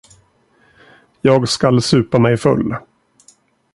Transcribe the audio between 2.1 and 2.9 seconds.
mig full.